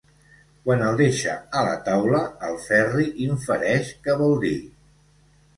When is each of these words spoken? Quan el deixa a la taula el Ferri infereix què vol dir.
Quan 0.67 0.79
el 0.85 0.95
deixa 1.01 1.35
a 1.59 1.61
la 1.67 1.75
taula 1.89 2.21
el 2.49 2.57
Ferri 2.65 3.07
infereix 3.29 3.93
què 4.09 4.17
vol 4.23 4.35
dir. 4.47 4.57